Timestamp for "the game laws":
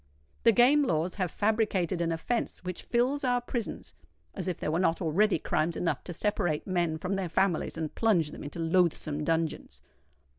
0.45-1.13